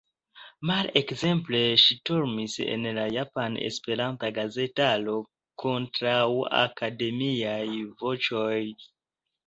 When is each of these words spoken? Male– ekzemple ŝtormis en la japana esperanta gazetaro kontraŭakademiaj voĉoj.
Male– 0.69 0.91
ekzemple 1.01 1.59
ŝtormis 1.81 2.55
en 2.77 2.89
la 2.99 3.05
japana 3.17 3.63
esperanta 3.69 4.33
gazetaro 4.41 5.17
kontraŭakademiaj 5.67 7.63
voĉoj. 8.05 8.61